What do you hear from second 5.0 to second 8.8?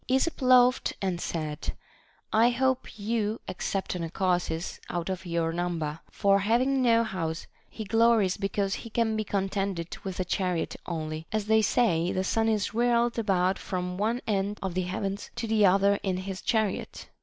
of your number; for having no house, he glories be cause